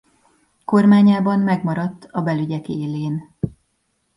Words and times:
Kormányában 0.65 1.39
megmaradt 1.39 2.05
a 2.11 2.21
belügyek 2.21 2.69
élén. 2.69 3.29